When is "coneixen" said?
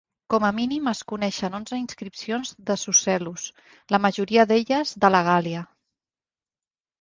1.09-1.57